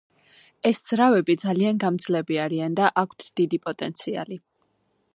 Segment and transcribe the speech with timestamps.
[0.69, 4.43] ეს ძრავები ძალიან გამძლეები არიან და აქვთ დიდი პოტენციალი.